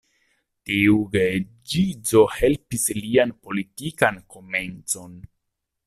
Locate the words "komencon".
4.37-5.19